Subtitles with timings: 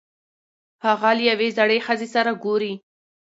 [0.85, 2.73] هغه له یوې زړې ښځې سره ګوري.